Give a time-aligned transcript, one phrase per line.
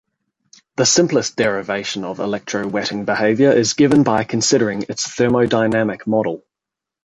[0.77, 6.43] The simplest derivation of electrowetting behavior is given by considering its thermodynamic model.